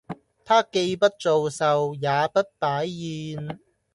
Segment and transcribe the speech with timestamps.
[0.43, 3.59] 她既不做壽，也不擺宴